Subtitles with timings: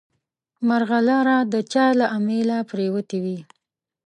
[0.67, 3.39] مرغلره د چا له امیله پرېوتې وي.